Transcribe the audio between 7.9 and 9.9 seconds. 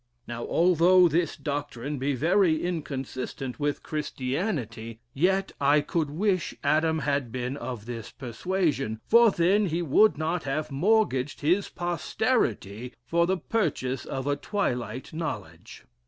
persuasion, for then he